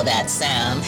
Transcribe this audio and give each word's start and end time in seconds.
know 0.00 0.04
that 0.04 0.30
sound. 0.30 0.80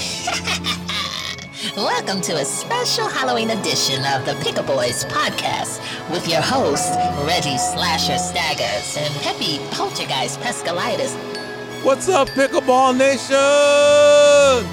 Welcome 1.77 2.21
to 2.23 2.37
a 2.37 2.45
special 2.45 3.09
Halloween 3.09 3.51
edition 3.51 4.05
of 4.07 4.25
the 4.25 4.35
Pickle 4.43 4.65
Boys 4.65 5.05
podcast 5.07 5.81
with 6.11 6.29
your 6.29 6.41
host, 6.41 6.93
Reggie 7.27 7.59
Slasher 7.59 8.19
Staggers 8.19 8.97
and 8.97 9.15
Peppy 9.23 9.59
Poltergeist 9.71 10.41
Pescalitis. 10.41 11.15
What's 11.85 12.09
up, 12.09 12.29
Pickleball 12.29 12.97
Nation? 12.97 13.37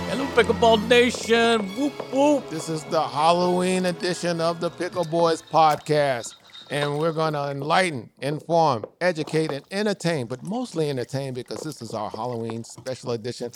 Hello, 0.09 0.25
Pickleball 0.35 0.87
Nation. 0.87 1.67
Whoop, 1.75 2.13
whoop. 2.13 2.49
This 2.49 2.69
is 2.69 2.83
the 2.85 3.01
Halloween 3.01 3.87
edition 3.87 4.39
of 4.39 4.59
the 4.59 4.69
Pickle 4.69 5.05
Boys 5.05 5.41
podcast. 5.41 6.35
And 6.69 6.99
we're 6.99 7.13
going 7.13 7.33
to 7.33 7.49
enlighten, 7.49 8.11
inform, 8.21 8.85
educate, 9.01 9.51
and 9.51 9.65
entertain, 9.71 10.27
but 10.27 10.43
mostly 10.43 10.89
entertain 10.89 11.33
because 11.33 11.61
this 11.61 11.81
is 11.81 11.93
our 11.93 12.09
Halloween 12.09 12.63
special 12.63 13.11
edition. 13.11 13.51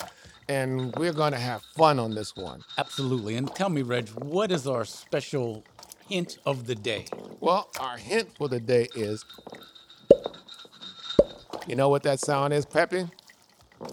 And 0.50 0.96
we're 0.96 1.14
going 1.14 1.34
to 1.34 1.40
have 1.40 1.62
fun 1.76 2.00
on 2.00 2.16
this 2.16 2.36
one. 2.36 2.64
Absolutely. 2.78 3.36
And 3.36 3.54
tell 3.54 3.70
me, 3.70 3.82
Reg, 3.82 4.10
what 4.10 4.52
is 4.52 4.68
our 4.68 4.84
special 4.84 5.64
hint 6.08 6.40
of 6.46 6.66
the 6.66 6.76
day? 6.76 7.06
Well, 7.40 7.70
our 7.80 7.98
hint 7.98 8.36
for 8.36 8.48
the 8.48 8.60
day 8.60 8.88
is 8.96 9.24
you 11.68 11.76
know 11.78 11.88
what 11.88 12.04
that 12.04 12.20
sound 12.20 12.54
is, 12.54 12.66
Peppy? 12.66 13.08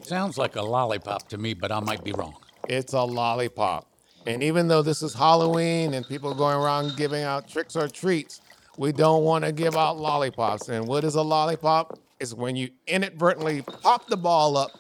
Sounds 0.02 0.36
like 0.36 0.56
a 0.56 0.62
lollipop 0.62 1.28
to 1.28 1.38
me, 1.38 1.54
but 1.54 1.70
I 1.70 1.78
might 1.80 2.02
be 2.02 2.12
wrong. 2.12 2.34
It's 2.68 2.92
a 2.94 3.02
lollipop. 3.02 3.86
And 4.26 4.42
even 4.42 4.68
though 4.68 4.82
this 4.82 5.02
is 5.02 5.14
Halloween 5.14 5.94
and 5.94 6.06
people 6.06 6.32
are 6.32 6.36
going 6.36 6.56
around 6.56 6.96
giving 6.96 7.22
out 7.22 7.48
tricks 7.48 7.76
or 7.76 7.88
treats, 7.88 8.40
we 8.80 8.92
don't 8.92 9.24
want 9.24 9.44
to 9.44 9.52
give 9.52 9.76
out 9.76 9.98
lollipops. 9.98 10.70
And 10.70 10.88
what 10.88 11.04
is 11.04 11.14
a 11.14 11.20
lollipop? 11.20 11.98
It's 12.18 12.32
when 12.32 12.56
you 12.56 12.70
inadvertently 12.86 13.60
pop 13.60 14.06
the 14.06 14.16
ball 14.16 14.56
up 14.56 14.70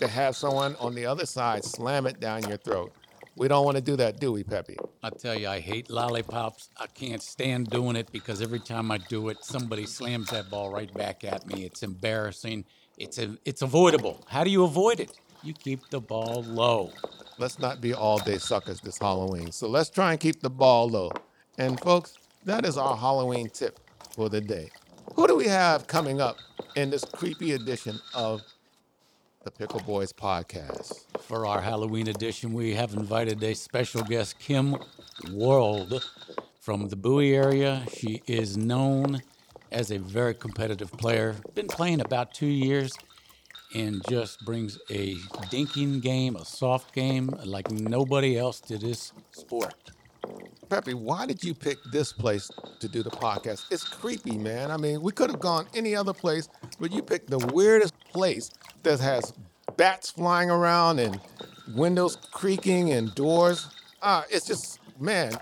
to 0.00 0.08
have 0.08 0.34
someone 0.34 0.74
on 0.80 0.96
the 0.96 1.06
other 1.06 1.24
side 1.24 1.64
slam 1.64 2.08
it 2.08 2.18
down 2.18 2.48
your 2.48 2.56
throat. 2.56 2.92
We 3.36 3.46
don't 3.46 3.64
want 3.64 3.76
to 3.76 3.80
do 3.80 3.94
that, 3.94 4.18
do 4.18 4.32
we, 4.32 4.42
Peppy? 4.42 4.76
I 5.04 5.10
tell 5.10 5.38
you, 5.38 5.46
I 5.46 5.60
hate 5.60 5.88
lollipops. 5.88 6.68
I 6.78 6.88
can't 6.88 7.22
stand 7.22 7.70
doing 7.70 7.94
it 7.94 8.10
because 8.10 8.42
every 8.42 8.58
time 8.58 8.90
I 8.90 8.98
do 8.98 9.28
it, 9.28 9.44
somebody 9.44 9.86
slams 9.86 10.30
that 10.30 10.50
ball 10.50 10.72
right 10.72 10.92
back 10.92 11.22
at 11.22 11.46
me. 11.46 11.64
It's 11.64 11.84
embarrassing. 11.84 12.64
It's 12.98 13.18
a, 13.18 13.38
it's 13.44 13.62
avoidable. 13.62 14.20
How 14.26 14.42
do 14.42 14.50
you 14.50 14.64
avoid 14.64 14.98
it? 14.98 15.12
You 15.44 15.54
keep 15.54 15.90
the 15.90 16.00
ball 16.00 16.42
low. 16.42 16.90
Let's 17.38 17.60
not 17.60 17.80
be 17.80 17.94
all 17.94 18.18
day 18.18 18.38
suckers 18.38 18.80
this 18.80 18.98
Halloween. 18.98 19.52
So 19.52 19.68
let's 19.68 19.90
try 19.90 20.10
and 20.10 20.18
keep 20.18 20.40
the 20.40 20.50
ball 20.50 20.88
low. 20.88 21.12
And 21.56 21.78
folks, 21.78 22.18
that 22.44 22.66
is 22.66 22.76
our 22.76 22.96
Halloween 22.96 23.48
tip 23.48 23.80
for 24.14 24.28
the 24.28 24.40
day. 24.40 24.70
Who 25.14 25.26
do 25.26 25.36
we 25.36 25.46
have 25.46 25.86
coming 25.86 26.20
up 26.20 26.36
in 26.76 26.90
this 26.90 27.04
creepy 27.04 27.52
edition 27.52 27.98
of 28.14 28.42
the 29.44 29.50
Pickle 29.50 29.80
Boys 29.80 30.12
podcast? 30.12 31.04
For 31.20 31.46
our 31.46 31.60
Halloween 31.60 32.08
edition, 32.08 32.52
we 32.52 32.74
have 32.74 32.92
invited 32.92 33.42
a 33.42 33.54
special 33.54 34.02
guest, 34.02 34.38
Kym 34.40 34.82
Wold, 35.30 36.04
from 36.60 36.88
the 36.88 36.96
Bowie 36.96 37.34
area. 37.34 37.82
She 37.92 38.22
is 38.26 38.56
known 38.56 39.22
as 39.72 39.90
a 39.90 39.98
very 39.98 40.34
competitive 40.34 40.92
player, 40.92 41.36
been 41.54 41.68
playing 41.68 42.00
about 42.00 42.34
two 42.34 42.46
years, 42.46 42.92
and 43.74 44.02
just 44.08 44.44
brings 44.44 44.78
a 44.90 45.14
dinking 45.50 46.00
game, 46.00 46.36
a 46.36 46.44
soft 46.44 46.94
game, 46.94 47.28
like 47.44 47.70
nobody 47.70 48.38
else 48.38 48.60
to 48.60 48.78
this 48.78 49.12
sport. 49.32 49.74
Peppy, 50.68 50.94
why 50.94 51.26
did 51.26 51.44
you 51.44 51.54
pick 51.54 51.78
this 51.92 52.12
place 52.12 52.50
to 52.80 52.88
do 52.88 53.02
the 53.02 53.10
podcast? 53.10 53.66
It's 53.70 53.84
creepy, 53.84 54.36
man. 54.38 54.70
I 54.70 54.76
mean, 54.76 55.02
we 55.02 55.12
could 55.12 55.30
have 55.30 55.40
gone 55.40 55.66
any 55.74 55.94
other 55.94 56.12
place, 56.12 56.48
but 56.80 56.92
you 56.92 57.02
picked 57.02 57.30
the 57.30 57.38
weirdest 57.52 57.94
place 58.12 58.50
that 58.82 59.00
has 59.00 59.32
bats 59.76 60.10
flying 60.10 60.50
around 60.50 60.98
and 60.98 61.20
windows 61.74 62.16
creaking 62.32 62.92
and 62.92 63.14
doors. 63.14 63.68
Ah, 64.02 64.24
it's 64.30 64.46
just, 64.46 64.80
man, 64.98 65.32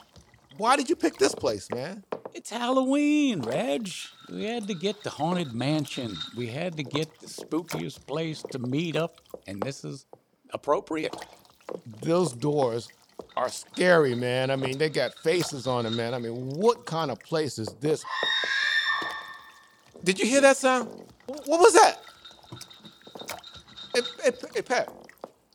why 0.56 0.76
did 0.76 0.90
you 0.90 0.96
pick 0.96 1.18
this 1.18 1.34
place, 1.34 1.70
man? 1.70 2.04
It's 2.34 2.50
Halloween, 2.50 3.40
Reg. 3.40 3.88
We 4.30 4.44
had 4.44 4.66
to 4.68 4.74
get 4.74 5.02
the 5.02 5.10
Haunted 5.10 5.52
Mansion. 5.52 6.16
We 6.36 6.46
had 6.46 6.76
to 6.76 6.82
get 6.82 7.20
the 7.20 7.26
spookiest 7.26 8.06
place 8.06 8.42
to 8.50 8.58
meet 8.58 8.96
up, 8.96 9.20
and 9.46 9.62
this 9.62 9.84
is 9.84 10.06
appropriate. 10.52 11.14
Those 12.02 12.32
doors 12.32 12.88
are 13.36 13.48
scary, 13.48 14.14
man. 14.14 14.50
I 14.50 14.56
mean, 14.56 14.78
they 14.78 14.88
got 14.88 15.14
faces 15.14 15.66
on 15.66 15.84
them, 15.84 15.96
man. 15.96 16.14
I 16.14 16.18
mean, 16.18 16.50
what 16.50 16.84
kind 16.86 17.10
of 17.10 17.18
place 17.20 17.58
is 17.58 17.68
this? 17.80 18.04
Did 20.04 20.18
you 20.18 20.26
hear 20.26 20.40
that 20.40 20.56
sound? 20.56 20.88
What 21.26 21.60
was 21.60 21.72
that? 21.74 22.00
Hey, 23.94 24.00
hey, 24.24 24.30
hey, 24.54 24.62
Pat, 24.62 24.92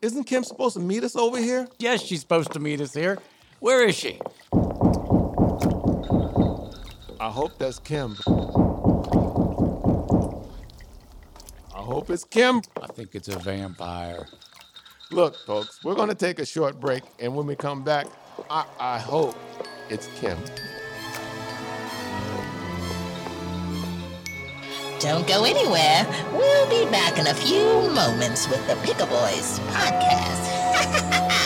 isn't 0.02 0.28
Kym 0.28 0.46
supposed 0.46 0.76
to 0.76 0.80
meet 0.80 1.04
us 1.04 1.16
over 1.16 1.38
here? 1.38 1.68
Yes, 1.80 2.02
she's 2.02 2.22
supposed 2.22 2.52
to 2.54 2.60
meet 2.60 2.82
us 2.82 2.94
here. 2.94 3.18
Where 3.60 3.88
is 3.88 3.96
she? 3.96 4.20
I 7.20 7.30
hope 7.30 7.58
that's 7.58 7.80
Kym. 7.80 8.16
I 11.74 11.80
hope 11.80 12.10
it's 12.10 12.24
Kym. 12.26 12.64
I 12.82 12.88
think 12.88 13.16
it's 13.16 13.28
a 13.28 13.40
vampire. 13.40 14.28
Look, 15.10 15.38
folks, 15.46 15.82
we're 15.86 15.96
going 15.96 16.10
to 16.10 16.16
take 16.16 16.40
a 16.40 16.46
short 16.46 16.82
break, 16.82 17.02
and 17.20 17.34
when 17.34 17.48
we 17.48 17.56
come 17.56 17.82
back, 17.82 18.08
I, 18.50 18.66
I 18.78 19.00
hope 19.00 19.38
it's 19.90 20.08
Kym. 20.20 20.38
Don't 25.00 25.26
go 25.26 25.46
anywhere. 25.46 26.06
We'll 26.34 26.70
be 26.70 26.92
back 26.92 27.18
in 27.18 27.28
a 27.28 27.34
few 27.34 27.64
moments 27.94 28.50
with 28.50 28.68
the 28.68 28.76
Pickle 28.84 29.08
Boys 29.08 29.60
podcast. 29.70 31.32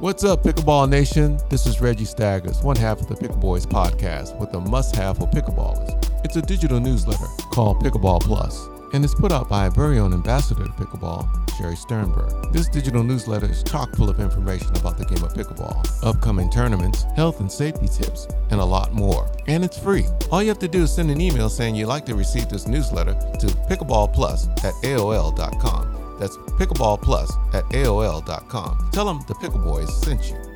What's 0.00 0.22
up, 0.22 0.42
Pickleball 0.42 0.90
Nation? 0.90 1.38
This 1.48 1.66
is 1.66 1.80
Reggie 1.80 2.04
Staggers, 2.04 2.62
one 2.62 2.76
half 2.76 3.00
of 3.00 3.08
the 3.08 3.16
Pickle 3.16 3.38
Boys 3.38 3.64
podcast 3.64 4.38
with 4.38 4.52
a 4.54 4.60
must 4.60 4.94
have 4.96 5.16
for 5.16 5.26
pickleballers. 5.28 5.94
It's 6.24 6.36
a 6.36 6.42
digital 6.42 6.78
newsletter 6.78 7.24
called 7.52 7.82
Pickleball 7.82 8.20
Plus, 8.20 8.68
and 8.92 9.04
it's 9.04 9.14
put 9.14 9.32
out 9.32 9.48
by 9.48 9.64
our 9.64 9.70
very 9.70 9.98
own 9.98 10.12
ambassador 10.12 10.64
to 10.64 10.70
pickleball, 10.70 11.28
Sherry 11.56 11.76
Sternberg. 11.76 12.52
This 12.52 12.68
digital 12.68 13.02
newsletter 13.02 13.46
is 13.46 13.62
chock 13.62 13.94
full 13.96 14.08
of 14.08 14.20
information 14.20 14.74
about 14.76 14.98
the 14.98 15.04
game 15.04 15.22
of 15.24 15.34
pickleball, 15.34 15.86
upcoming 16.02 16.50
tournaments, 16.50 17.04
health 17.16 17.40
and 17.40 17.50
safety 17.50 17.88
tips, 17.88 18.26
and 18.50 18.60
a 18.60 18.64
lot 18.64 18.92
more. 18.92 19.30
And 19.46 19.64
it's 19.64 19.78
free. 19.78 20.06
All 20.30 20.42
you 20.42 20.48
have 20.48 20.58
to 20.60 20.68
do 20.68 20.82
is 20.82 20.94
send 20.94 21.10
an 21.10 21.20
email 21.20 21.48
saying 21.48 21.74
you'd 21.74 21.86
like 21.86 22.06
to 22.06 22.14
receive 22.14 22.48
this 22.48 22.66
newsletter 22.66 23.14
to 23.14 23.46
pickleballplus 23.68 24.64
at 24.64 24.74
AOL.com. 24.84 26.16
That's 26.18 26.36
pickleballplus 26.36 27.54
at 27.54 27.64
AOL.com. 27.64 28.90
Tell 28.92 29.04
them 29.04 29.20
the 29.28 29.34
Pickle 29.34 29.60
Boys 29.60 30.02
sent 30.02 30.30
you. 30.30 30.47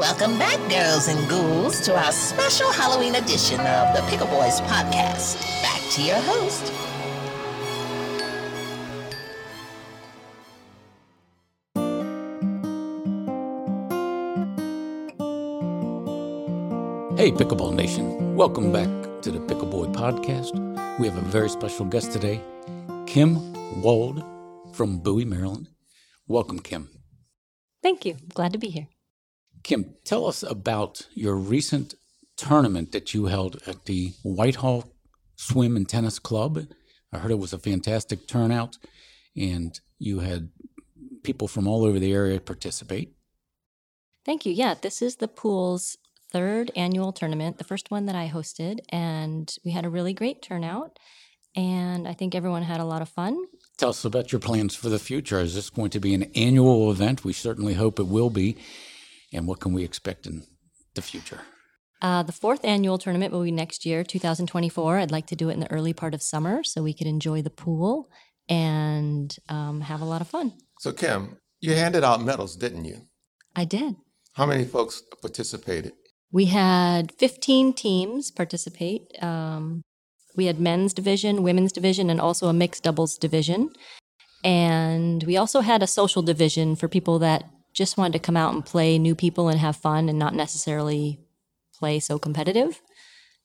Welcome 0.00 0.38
back, 0.38 0.58
girls 0.70 1.08
and 1.08 1.28
ghouls, 1.28 1.82
to 1.82 1.94
our 1.94 2.10
special 2.10 2.72
Halloween 2.72 3.16
edition 3.16 3.60
of 3.60 3.94
the 3.94 4.02
Pickle 4.08 4.28
Boys 4.28 4.58
podcast. 4.62 5.38
Back 5.60 5.78
to 5.90 6.02
your 6.02 6.16
host. 6.16 6.72
Hey, 17.18 17.30
Pickleball 17.30 17.74
Nation. 17.74 18.34
Welcome 18.36 18.72
back 18.72 18.88
to 19.20 19.30
the 19.30 19.40
Pickle 19.40 19.66
Boy 19.66 19.84
podcast. 19.88 20.58
We 20.98 21.08
have 21.08 21.18
a 21.18 21.28
very 21.28 21.50
special 21.50 21.84
guest 21.84 22.10
today, 22.10 22.40
Kym 23.04 23.36
Wold 23.82 24.24
from 24.72 25.00
Bowie, 25.00 25.26
Maryland. 25.26 25.68
Welcome, 26.26 26.60
Kym. 26.60 26.88
Thank 27.82 28.06
you. 28.06 28.16
Glad 28.32 28.54
to 28.54 28.58
be 28.58 28.70
here. 28.70 28.88
Kym, 29.62 29.94
tell 30.04 30.26
us 30.26 30.42
about 30.42 31.06
your 31.14 31.36
recent 31.36 31.94
tournament 32.36 32.92
that 32.92 33.12
you 33.12 33.26
held 33.26 33.60
at 33.66 33.84
the 33.84 34.12
Whitehall 34.22 34.92
Swim 35.36 35.76
and 35.76 35.88
Tennis 35.88 36.18
Club. 36.18 36.66
I 37.12 37.18
heard 37.18 37.30
it 37.30 37.38
was 37.38 37.52
a 37.52 37.58
fantastic 37.58 38.26
turnout, 38.26 38.78
and 39.36 39.78
you 39.98 40.20
had 40.20 40.50
people 41.22 41.48
from 41.48 41.66
all 41.66 41.84
over 41.84 41.98
the 41.98 42.12
area 42.12 42.40
participate. 42.40 43.12
Thank 44.24 44.46
you. 44.46 44.52
Yeah, 44.52 44.74
this 44.80 45.02
is 45.02 45.16
the 45.16 45.28
pool's 45.28 45.96
third 46.32 46.70
annual 46.76 47.12
tournament, 47.12 47.58
the 47.58 47.64
first 47.64 47.90
one 47.90 48.06
that 48.06 48.14
I 48.14 48.28
hosted, 48.28 48.80
and 48.88 49.52
we 49.64 49.72
had 49.72 49.84
a 49.84 49.90
really 49.90 50.12
great 50.12 50.42
turnout. 50.42 50.98
And 51.56 52.06
I 52.06 52.14
think 52.14 52.34
everyone 52.34 52.62
had 52.62 52.80
a 52.80 52.84
lot 52.84 53.02
of 53.02 53.08
fun. 53.08 53.36
Tell 53.76 53.88
us 53.88 54.04
about 54.04 54.30
your 54.30 54.40
plans 54.40 54.76
for 54.76 54.88
the 54.88 55.00
future. 55.00 55.40
Is 55.40 55.54
this 55.54 55.68
going 55.68 55.90
to 55.90 56.00
be 56.00 56.14
an 56.14 56.30
annual 56.34 56.92
event? 56.92 57.24
We 57.24 57.32
certainly 57.32 57.74
hope 57.74 57.98
it 57.98 58.06
will 58.06 58.30
be. 58.30 58.56
And 59.32 59.46
what 59.46 59.60
can 59.60 59.72
we 59.72 59.84
expect 59.84 60.26
in 60.26 60.44
the 60.94 61.02
future? 61.02 61.40
Uh, 62.02 62.22
the 62.22 62.32
fourth 62.32 62.64
annual 62.64 62.98
tournament 62.98 63.32
will 63.32 63.42
be 63.42 63.50
next 63.50 63.84
year, 63.84 64.02
2024. 64.02 64.98
I'd 64.98 65.10
like 65.10 65.26
to 65.26 65.36
do 65.36 65.50
it 65.50 65.52
in 65.54 65.60
the 65.60 65.70
early 65.70 65.92
part 65.92 66.14
of 66.14 66.22
summer 66.22 66.64
so 66.64 66.82
we 66.82 66.94
could 66.94 67.06
enjoy 67.06 67.42
the 67.42 67.50
pool 67.50 68.08
and 68.48 69.36
um, 69.48 69.82
have 69.82 70.00
a 70.00 70.06
lot 70.06 70.20
of 70.20 70.28
fun. 70.28 70.54
So, 70.78 70.92
Kym, 70.92 71.36
you 71.60 71.74
handed 71.74 72.02
out 72.02 72.22
medals, 72.22 72.56
didn't 72.56 72.86
you? 72.86 73.02
I 73.54 73.64
did. 73.64 73.96
How 74.32 74.46
many 74.46 74.64
folks 74.64 75.02
participated? 75.20 75.92
We 76.32 76.46
had 76.46 77.12
15 77.12 77.74
teams 77.74 78.30
participate. 78.30 79.02
Um, 79.22 79.82
We 80.36 80.46
had 80.46 80.60
men's 80.60 80.94
division, 80.94 81.42
women's 81.42 81.72
division, 81.72 82.08
and 82.08 82.20
also 82.20 82.48
a 82.48 82.52
mixed 82.52 82.84
doubles 82.84 83.18
division. 83.18 83.70
And 84.44 85.22
we 85.24 85.36
also 85.36 85.60
had 85.60 85.82
a 85.82 85.86
social 85.86 86.22
division 86.22 86.76
for 86.76 86.88
people 86.88 87.18
that 87.18 87.44
just 87.72 87.96
wanted 87.96 88.12
to 88.14 88.18
come 88.18 88.36
out 88.36 88.54
and 88.54 88.64
play 88.64 88.98
new 88.98 89.14
people 89.14 89.48
and 89.48 89.58
have 89.58 89.76
fun 89.76 90.08
and 90.08 90.18
not 90.18 90.34
necessarily 90.34 91.20
play 91.74 92.00
so 92.00 92.18
competitive. 92.18 92.80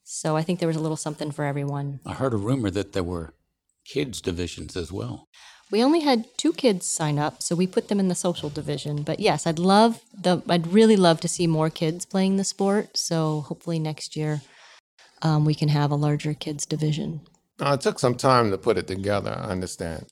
So 0.03 0.35
I 0.35 0.43
think 0.43 0.59
there 0.59 0.67
was 0.67 0.77
a 0.77 0.81
little 0.81 0.97
something 0.97 1.31
for 1.31 1.45
everyone. 1.45 1.99
I 2.05 2.13
heard 2.13 2.33
a 2.33 2.37
rumor 2.37 2.69
that 2.71 2.93
there 2.93 3.03
were 3.03 3.33
kids 3.85 4.21
divisions 4.21 4.75
as 4.75 4.91
well. 4.91 5.27
We 5.71 5.83
only 5.83 6.01
had 6.01 6.25
two 6.37 6.53
kids 6.53 6.85
sign 6.85 7.17
up, 7.17 7.41
so 7.41 7.55
we 7.55 7.65
put 7.65 7.87
them 7.87 7.99
in 7.99 8.07
the 8.07 8.15
social 8.15 8.49
division. 8.49 9.01
But 9.01 9.19
yes, 9.19 9.47
I'd 9.47 9.57
love 9.57 10.01
the 10.13 10.43
I'd 10.47 10.67
really 10.67 10.95
love 10.95 11.19
to 11.21 11.27
see 11.27 11.47
more 11.47 11.71
kids 11.71 12.05
playing 12.05 12.37
the 12.37 12.43
sport. 12.43 12.97
So 12.97 13.41
hopefully 13.41 13.79
next 13.79 14.15
year 14.15 14.41
um, 15.23 15.43
we 15.43 15.55
can 15.55 15.69
have 15.69 15.89
a 15.89 15.95
larger 15.95 16.33
kids 16.35 16.65
division. 16.65 17.21
Uh, 17.59 17.77
it 17.79 17.81
took 17.81 17.99
some 17.99 18.15
time 18.15 18.51
to 18.51 18.57
put 18.57 18.77
it 18.77 18.85
together. 18.85 19.35
I 19.39 19.49
understand. 19.49 20.05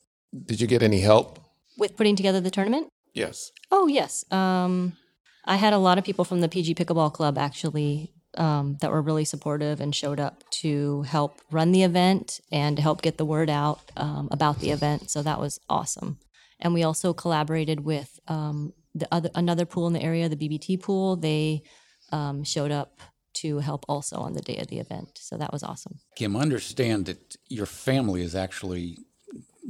Did 0.45 0.59
you 0.59 0.65
get 0.65 0.81
any 0.81 1.01
help? 1.01 1.39
With 1.77 1.97
putting 1.97 2.15
together 2.15 2.41
the 2.41 2.49
tournament? 2.49 2.87
Yes. 3.13 3.51
Oh 3.71 3.87
yes. 3.87 4.25
Um, 4.31 4.97
I 5.45 5.57
had 5.57 5.73
a 5.73 5.77
lot 5.77 5.97
of 5.97 6.03
people 6.03 6.25
from 6.25 6.41
the 6.41 6.49
PG 6.49 6.75
Pickleball 6.75 7.13
Club 7.13 7.37
actually 7.37 8.13
um, 8.37 8.77
that 8.81 8.91
were 8.91 9.01
really 9.01 9.25
supportive 9.25 9.79
and 9.79 9.93
showed 9.93 10.19
up 10.19 10.43
to 10.49 11.03
help 11.03 11.41
run 11.51 11.71
the 11.71 11.83
event 11.83 12.39
and 12.51 12.77
to 12.77 12.81
help 12.81 13.01
get 13.01 13.17
the 13.17 13.25
word 13.25 13.49
out 13.49 13.91
um, 13.97 14.27
about 14.31 14.59
the 14.59 14.71
event. 14.71 15.09
So 15.11 15.21
that 15.21 15.39
was 15.39 15.59
awesome. 15.69 16.17
And 16.59 16.73
we 16.73 16.83
also 16.83 17.13
collaborated 17.13 17.81
with 17.81 18.19
um, 18.27 18.73
the 18.95 19.07
other 19.11 19.29
another 19.35 19.65
pool 19.65 19.87
in 19.87 19.93
the 19.93 20.01
area, 20.01 20.29
the 20.29 20.35
BBT 20.35 20.81
pool. 20.81 21.15
They 21.15 21.63
um, 22.11 22.43
showed 22.43 22.71
up 22.71 22.99
to 23.35 23.59
help 23.59 23.83
also 23.89 24.17
on 24.17 24.33
the 24.33 24.41
day 24.41 24.57
of 24.57 24.67
the 24.67 24.79
event. 24.79 25.17
So 25.19 25.37
that 25.37 25.51
was 25.51 25.63
awesome. 25.63 25.99
Kym, 26.17 26.39
understand 26.39 27.05
that 27.07 27.35
your 27.49 27.65
family 27.65 28.21
is 28.21 28.35
actually 28.35 28.99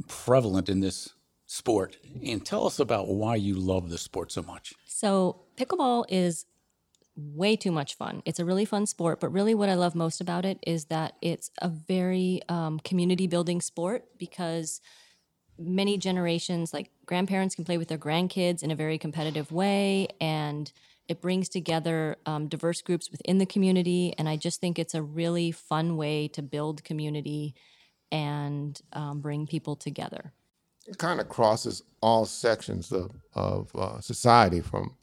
prevalent 0.08 0.68
in 0.68 0.80
this 0.80 1.13
sport. 1.54 1.98
And 2.26 2.44
tell 2.44 2.66
us 2.66 2.80
about 2.80 3.06
why 3.08 3.36
you 3.36 3.54
love 3.54 3.88
the 3.88 3.98
sport 3.98 4.32
so 4.32 4.42
much. 4.42 4.74
So 4.86 5.42
pickleball 5.56 6.04
is 6.08 6.46
way 7.16 7.54
too 7.54 7.70
much 7.70 7.94
fun. 7.94 8.22
It's 8.24 8.40
a 8.40 8.44
really 8.44 8.64
fun 8.64 8.86
sport, 8.86 9.20
but 9.20 9.28
really 9.28 9.54
what 9.54 9.68
I 9.68 9.74
love 9.74 9.94
most 9.94 10.20
about 10.20 10.44
it 10.44 10.58
is 10.66 10.86
that 10.86 11.14
it's 11.22 11.52
a 11.58 11.68
very 11.68 12.40
um, 12.48 12.80
community 12.80 13.28
building 13.28 13.60
sport 13.60 14.04
because 14.18 14.80
many 15.56 15.96
generations, 15.96 16.74
like 16.74 16.90
grandparents, 17.06 17.54
can 17.54 17.64
play 17.64 17.78
with 17.78 17.86
their 17.86 17.98
grandkids 17.98 18.64
in 18.64 18.72
a 18.72 18.76
very 18.76 18.98
competitive 18.98 19.52
way, 19.52 20.08
and 20.20 20.72
it 21.06 21.20
brings 21.20 21.48
together 21.48 22.16
um, 22.26 22.48
diverse 22.48 22.82
groups 22.82 23.12
within 23.12 23.38
the 23.38 23.46
community. 23.46 24.12
And 24.18 24.28
I 24.28 24.36
just 24.36 24.60
think 24.60 24.76
it's 24.76 24.94
a 24.94 25.02
really 25.02 25.52
fun 25.52 25.96
way 25.96 26.26
to 26.28 26.42
build 26.42 26.82
community 26.82 27.54
and 28.10 28.80
um, 28.92 29.20
bring 29.20 29.46
people 29.46 29.76
together. 29.76 30.32
It 30.86 30.98
kind 30.98 31.20
of 31.20 31.28
crosses 31.28 31.82
all 32.02 32.26
sections 32.26 32.92
of, 32.92 33.10
of 33.34 33.74
uh, 33.74 34.00
society 34.00 34.60
from 34.60 34.96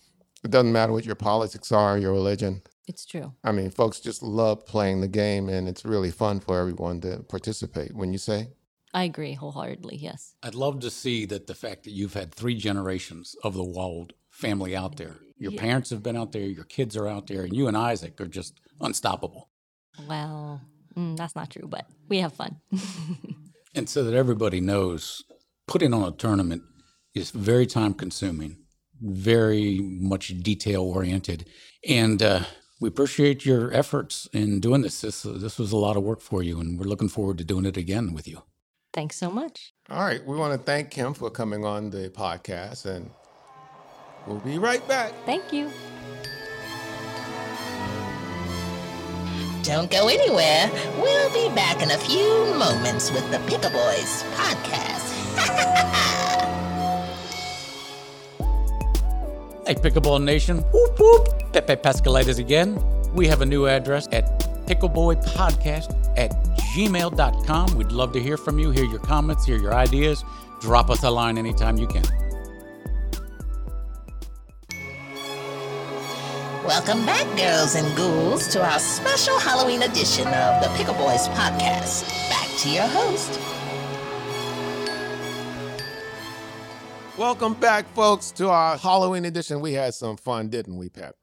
it 0.44 0.51
doesn't 0.51 0.72
matter 0.72 0.92
what 0.92 1.06
your 1.06 1.16
politics 1.16 1.72
are, 1.72 1.98
your 1.98 2.13
religion. 2.13 2.62
It's 2.88 3.06
true. 3.06 3.33
I 3.44 3.51
mean, 3.51 3.69
folks 3.69 4.00
just 4.00 4.24
love 4.24 4.66
playing 4.66 5.01
the 5.01 5.07
game, 5.07 5.50
and 5.50 5.68
it's 5.68 5.86
really 5.86 6.10
fun 6.12 6.39
for 6.39 6.60
everyone 6.60 7.00
to 7.01 7.19
participate. 7.30 7.95
When 7.95 8.12
you 8.12 8.18
say, 8.18 8.50
I 8.94 9.04
agree 9.04 9.33
wholeheartedly. 9.36 9.98
Yes. 9.98 10.36
I'd 10.42 10.56
love 10.56 10.80
to 10.81 10.89
see 10.89 11.25
that 11.28 11.45
the 11.48 11.54
fact 11.54 11.84
that 11.84 11.92
you've 11.92 12.16
had 12.16 12.34
three 12.34 12.56
generations 12.56 13.36
of 13.44 13.54
the 13.54 13.63
Wold 13.63 14.13
family 14.31 14.75
out 14.75 14.98
there. 14.98 15.18
Your 15.38 15.51
Yeah. 15.54 15.62
parents 15.62 15.92
have 15.92 16.01
been 16.04 16.18
out 16.18 16.31
there, 16.31 16.42
your 16.42 16.66
kids 16.66 16.98
are 16.98 17.07
out 17.07 17.27
there, 17.27 17.44
and 17.44 17.56
you 17.56 17.68
and 17.68 17.77
Isaac 17.77 18.19
are 18.19 18.27
just 18.27 18.60
unstoppable. 18.81 19.50
Well, 20.07 20.62
mm, 20.98 21.16
that's 21.18 21.36
not 21.36 21.51
true, 21.51 21.68
but 21.68 21.88
we 22.10 22.19
have 22.19 22.34
fun. 22.34 22.57
And 23.74 23.88
so 23.88 24.04
that 24.04 24.13
everybody 24.13 24.60
knows, 24.60 25.24
putting 25.71 25.94
on 25.94 26.03
a 26.03 26.12
tournament 26.12 26.62
is 27.15 27.31
very 27.31 27.65
time 27.65 27.94
consuming, 27.94 28.57
very 29.01 29.79
much 29.79 30.27
detail 30.44 30.83
oriented. 30.83 31.47
And 31.88 32.21
uh, 32.21 32.41
we 32.81 32.89
appreciate 32.89 33.45
your 33.45 33.73
efforts 33.73 34.27
in 34.33 34.59
doing 34.59 34.81
this. 34.81 35.00
this. 35.00 35.21
This 35.21 35.57
was 35.57 35.71
a 35.71 35.77
lot 35.77 35.95
of 35.95 36.03
work 36.03 36.19
for 36.19 36.44
you, 36.44 36.59
and 36.59 36.77
we're 36.77 36.88
looking 36.88 37.07
forward 37.07 37.38
to 37.38 37.45
doing 37.45 37.65
it 37.65 37.77
again 37.77 38.13
with 38.13 38.27
you. 38.27 38.44
Thanks 38.91 39.15
so 39.15 39.31
much. 39.31 39.71
all 39.89 40.03
right, 40.03 40.21
we 40.25 40.35
want 40.35 40.51
to 40.51 40.57
thank 40.57 40.91
Kym 40.91 41.15
for 41.15 41.29
coming 41.29 41.63
on 41.63 41.89
the 41.89 42.09
podcast, 42.09 42.85
and 42.85 43.09
we'll 44.27 44.39
be 44.39 44.57
right 44.57 44.85
back. 44.89 45.13
Thank 45.25 45.53
you. 45.53 45.71
Don't 49.63 49.89
go 49.89 50.09
anywhere. 50.09 50.69
We'll 50.97 51.31
be 51.31 51.56
back 51.56 51.81
in 51.81 51.91
a 51.91 51.97
few 51.97 52.53
moments 52.56 53.09
with 53.12 53.29
the 53.31 53.39
Pickle 53.47 53.71
Boys 53.71 54.24
podcast. 54.35 55.00
Hey, 59.72 59.75
Pickleball 59.75 60.22
Nation. 60.22 60.57
Whoop, 60.74 61.00
whoop. 61.00 61.54
Pepe 61.54 61.75
Pascalitis 61.75 62.39
again. 62.39 62.78
We 63.13 63.28
have 63.28 63.42
a 63.42 63.45
new 63.45 63.68
address 63.68 64.07
at 64.12 64.25
pickleboypodcast 64.66 66.18
at 66.18 66.31
gmail.com. 66.75 67.75
We'd 67.75 67.92
love 67.92 68.12
to 68.12 68.19
hear 68.22 68.36
from 68.36 68.60
you, 68.60 68.72
hear 68.72 68.83
your 68.83 69.00
comments, 69.00 69.45
hear 69.45 69.57
your 69.57 69.74
ideas. 69.74 70.25
Drop 70.60 70.89
us 70.89 71.04
a 71.04 71.10
line 71.10 71.38
anytime 71.38 71.77
you 71.77 71.88
can. 71.88 72.04
Welcome 76.66 77.06
back, 77.06 77.25
girls 77.38 77.75
and 77.75 77.95
ghouls, 77.95 78.48
to 78.50 78.62
our 78.63 78.80
special 78.80 79.39
Halloween 79.39 79.84
edition 79.84 80.27
of 80.27 80.63
the 80.63 80.69
Pickle 80.75 80.95
Boys 80.95 81.27
podcast. 81.30 82.10
Back 82.30 82.48
to 82.60 82.69
your 82.69 82.88
host. 82.88 83.61
Welcome 87.21 87.53
back, 87.53 87.85
folks, 87.94 88.31
to 88.31 88.50
our 88.50 88.75
Halloween 88.75 89.25
edition. 89.25 89.62
We 89.62 89.73
had 89.73 89.94
some 89.94 90.18
fun, 90.18 90.50
didn't 90.50 90.75
we, 90.75 90.89
Pat? 90.89 91.13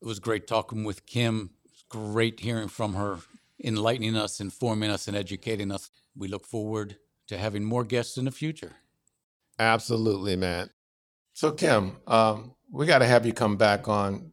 It 0.00 0.06
was 0.06 0.18
great 0.18 0.46
talking 0.46 0.82
with 0.82 1.04
Kym. 1.04 1.50
It's 1.66 1.84
great 1.90 2.40
hearing 2.40 2.68
from 2.68 2.94
her, 2.94 3.18
enlightening 3.62 4.16
us, 4.16 4.40
informing 4.40 4.88
us, 4.88 5.08
and 5.08 5.14
educating 5.14 5.70
us. 5.70 5.90
We 6.16 6.26
look 6.26 6.46
forward 6.46 6.96
to 7.26 7.36
having 7.36 7.64
more 7.64 7.84
guests 7.84 8.16
in 8.16 8.24
the 8.24 8.30
future. 8.30 8.76
Absolutely, 9.58 10.36
man. 10.36 10.70
So, 11.34 11.52
Kym, 11.52 11.96
um, 12.10 12.54
we 12.70 12.86
got 12.86 13.00
to 13.00 13.06
have 13.06 13.26
you 13.26 13.34
come 13.34 13.58
back 13.58 13.88
on 13.88 14.32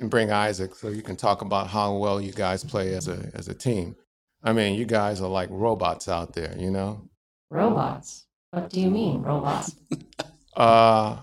and 0.00 0.08
bring 0.08 0.32
Isaac 0.32 0.74
so 0.76 0.88
you 0.88 1.02
can 1.02 1.16
talk 1.16 1.42
about 1.42 1.66
how 1.66 1.94
well 1.94 2.22
you 2.22 2.32
guys 2.32 2.64
play 2.64 2.94
as 2.94 3.06
a 3.06 3.30
as 3.34 3.48
a 3.48 3.54
team. 3.54 3.96
I 4.42 4.54
mean, 4.54 4.78
you 4.78 4.86
guys 4.86 5.20
are 5.20 5.28
like 5.28 5.50
robots 5.50 6.08
out 6.08 6.32
there, 6.32 6.56
you 6.56 6.70
know. 6.70 7.06
Robots. 7.50 8.24
What 8.50 8.70
do 8.70 8.80
you 8.80 8.90
mean, 8.90 9.20
robots? 9.20 9.74
Uh, 10.56 11.16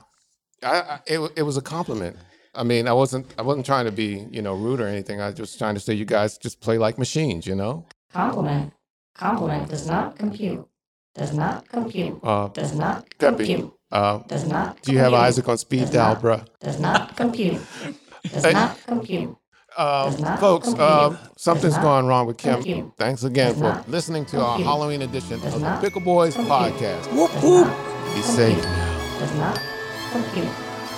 I, 0.64 0.80
I 0.80 1.00
it 1.08 1.32
it 1.38 1.44
was 1.44 1.58
a 1.58 1.62
compliment. 1.62 2.18
I 2.54 2.64
mean, 2.64 2.88
I 2.88 2.94
wasn't 2.94 3.34
I 3.38 3.42
wasn't 3.44 3.66
trying 3.66 3.86
to 3.86 3.92
be 3.92 4.28
you 4.32 4.42
know 4.42 4.54
rude 4.54 4.82
or 4.82 4.88
anything. 4.88 5.22
I 5.22 5.28
was 5.28 5.36
just 5.36 5.58
trying 5.58 5.74
to 5.76 5.80
say 5.80 5.94
you 5.94 6.06
guys 6.06 6.38
just 6.38 6.60
play 6.62 6.78
like 6.78 6.98
machines, 6.98 7.46
you 7.48 7.56
know. 7.56 7.86
Compliment. 8.14 8.74
Compliment 9.16 9.70
does 9.70 9.88
not 9.88 10.16
compute. 10.18 10.66
Does 11.16 11.34
not 11.34 11.68
compute. 11.68 12.20
Uh, 12.24 12.48
Does 12.50 12.74
not 12.74 13.06
Peppy, 13.20 13.46
compute. 13.56 13.74
uh, 13.92 14.20
Does 14.28 14.48
not. 14.48 14.82
do 14.82 14.94
you 14.94 15.00
have. 15.00 15.14
Isaac 15.14 15.48
on 15.50 15.58
speed 15.58 15.82
Does 15.82 15.90
dial, 15.92 16.14
not. 16.14 16.22
bruh? 16.22 16.46
Does 16.62 16.80
not 16.80 17.18
compute. 17.18 17.62
Does 18.32 18.46
Hey. 18.46 18.54
not 18.54 18.78
compute. 18.88 19.30
Um, 19.78 20.12
Does 20.12 20.20
not 20.22 20.40
folks, 20.40 20.68
compute. 20.68 20.88
uh, 20.88 21.16
something's 21.38 21.74
Does 21.74 21.84
not 21.84 21.84
going 21.84 22.06
wrong 22.08 22.28
with 22.28 22.38
Kym. 22.38 22.56
compute. 22.56 22.92
Thanks 22.98 23.24
again 23.26 23.58
Does 23.60 23.60
for 23.60 23.84
listening 23.92 24.26
to 24.28 24.42
our. 24.42 24.60
Halloween 24.60 25.02
edition 25.02 25.40
Does 25.42 25.54
of 25.56 25.62
the 25.62 25.78
Pickle 25.82 26.02
Boys 26.02 26.34
compute. 26.36 26.54
podcast. 26.58 27.04
Does 27.14 27.44
not 27.44 28.16
Be 28.16 28.22
safe 28.22 28.64
now. 28.64 28.91
Does 29.22 29.36
not 29.36 29.62
compute. 30.12 30.50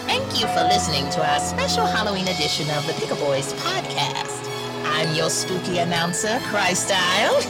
Thank 0.07 0.39
you 0.39 0.47
for 0.47 0.63
listening 0.63 1.09
to 1.09 1.29
our 1.29 1.41
special 1.41 1.85
Halloween 1.85 2.25
edition 2.29 2.69
of 2.69 2.87
the 2.87 2.93
Pickle 2.93 3.17
Boys 3.17 3.51
podcast. 3.55 4.49
I'm 4.85 5.13
your 5.13 5.29
spooky 5.29 5.79
announcer, 5.79 6.39
Christyle. 6.47 7.41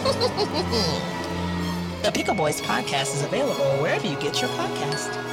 the 2.02 2.12
Pickle 2.12 2.34
Boys 2.34 2.60
podcast 2.60 3.14
is 3.14 3.22
available 3.22 3.84
wherever 3.84 4.08
you 4.08 4.20
get 4.20 4.42
your 4.42 4.50
podcast. 4.50 5.33